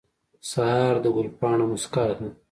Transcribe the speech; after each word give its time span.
سهار 0.51 0.95
د 1.03 1.05
ګل 1.15 1.27
پاڼو 1.39 1.65
موسکا 1.71 2.03
ده. 2.17 2.27